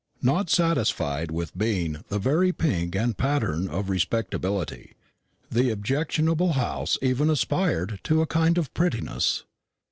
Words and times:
Not 0.23 0.49
satisfied 0.49 1.29
with 1.29 1.55
being 1.55 2.03
the 2.09 2.17
very 2.17 2.51
pink 2.51 2.95
and 2.95 3.15
pattern 3.15 3.67
of 3.69 3.87
respectability, 3.87 4.95
the 5.51 5.69
objectionable 5.69 6.53
house 6.53 6.97
even 7.03 7.29
aspired 7.29 7.99
to 8.05 8.23
a 8.23 8.25
kind 8.25 8.57
of 8.57 8.73
prettiness. 8.73 9.43